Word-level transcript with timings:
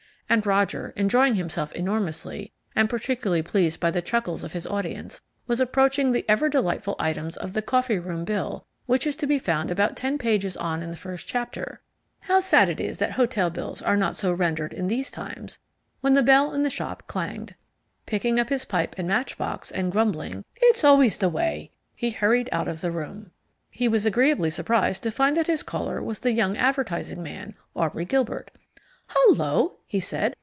And 0.31 0.45
Roger, 0.45 0.93
enjoying 0.95 1.35
himself 1.35 1.73
enormously, 1.73 2.53
and 2.73 2.89
particularly 2.89 3.41
pleased 3.41 3.81
by 3.81 3.91
the 3.91 4.01
chuckles 4.01 4.45
of 4.45 4.53
his 4.53 4.65
audience, 4.65 5.19
was 5.45 5.59
approaching 5.59 6.13
the 6.13 6.23
ever 6.29 6.47
delightful 6.47 6.95
items 6.99 7.35
of 7.35 7.51
the 7.51 7.61
coffee 7.61 7.99
room 7.99 8.23
bill 8.23 8.65
which 8.85 9.05
is 9.05 9.17
to 9.17 9.27
be 9.27 9.37
found 9.37 9.69
about 9.69 9.97
ten 9.97 10.17
pages 10.17 10.55
on 10.55 10.81
in 10.81 10.89
the 10.89 10.95
first 10.95 11.27
chapter 11.27 11.81
how 12.21 12.39
sad 12.39 12.69
it 12.69 12.79
is 12.79 12.97
that 12.97 13.11
hotel 13.11 13.49
bills 13.49 13.81
are 13.81 13.97
not 13.97 14.15
so 14.15 14.31
rendered 14.31 14.71
in 14.73 14.87
these 14.87 15.11
times 15.11 15.59
when 15.99 16.13
the 16.13 16.23
bell 16.23 16.53
in 16.53 16.63
the 16.63 16.69
shop 16.69 17.07
clanged. 17.07 17.53
Picking 18.05 18.39
up 18.39 18.47
his 18.47 18.63
pipe 18.63 18.95
and 18.97 19.09
matchbox, 19.09 19.69
and 19.69 19.91
grumbling 19.91 20.45
"It's 20.61 20.85
always 20.85 21.17
the 21.17 21.27
way," 21.27 21.71
he 21.93 22.11
hurried 22.11 22.47
out 22.53 22.69
of 22.69 22.79
the 22.79 22.91
room. 22.91 23.31
He 23.69 23.89
was 23.89 24.05
agreeably 24.05 24.49
surprised 24.49 25.03
to 25.03 25.11
find 25.11 25.35
that 25.35 25.47
his 25.47 25.61
caller 25.61 26.01
was 26.01 26.19
the 26.19 26.31
young 26.31 26.55
advertising 26.55 27.21
man, 27.21 27.55
Aubrey 27.75 28.05
Gilbert. 28.05 28.51
"Hullo!" 29.09 29.73
he 29.87 29.99
said. 29.99 30.33